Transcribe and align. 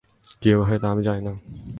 কীভাবে 0.41 0.63
হয় 0.67 0.79
তা 0.79 0.87
আমি 0.91 1.01
জানি 1.03 1.21
না। 1.21 1.33